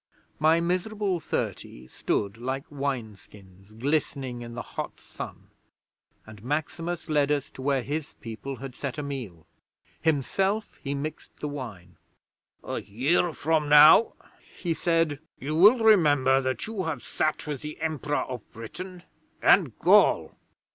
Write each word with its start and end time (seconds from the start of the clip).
'My 0.39 0.59
miserable 0.59 1.19
thirty 1.19 1.85
stood 1.87 2.37
like 2.37 2.63
wine 2.71 3.15
skins 3.15 3.71
glistening 3.73 4.41
in 4.41 4.55
the 4.55 4.63
hot 4.63 4.99
sun, 4.99 5.49
and 6.25 6.43
Maximus 6.43 7.07
led 7.07 7.31
us 7.31 7.51
to 7.51 7.61
where 7.61 7.83
his 7.83 8.13
people 8.15 8.55
had 8.55 8.73
set 8.73 8.97
a 8.97 9.03
meal. 9.03 9.45
Himself 10.01 10.79
he 10.83 10.95
mixed 10.95 11.37
the 11.39 11.47
wine. 11.47 11.97
'"A 12.63 12.81
year 12.81 13.31
from 13.31 13.69
now," 13.69 14.13
he 14.59 14.73
said, 14.73 15.19
"you 15.39 15.53
will 15.55 15.77
remember 15.77 16.41
that 16.41 16.65
you 16.65 16.85
have 16.85 17.03
sat 17.03 17.45
with 17.45 17.61
the 17.61 17.79
Emperor 17.79 18.23
of 18.23 18.51
Britain 18.51 19.03
and 19.39 19.77
Gaul." 19.77 20.33